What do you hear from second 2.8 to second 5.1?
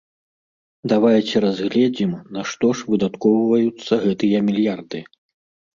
ж выдаткоўваюцца гэтыя мільярды?